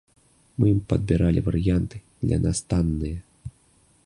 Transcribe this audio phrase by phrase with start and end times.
[0.61, 3.17] Мы ім падбіралі варыянты, для нас танныя.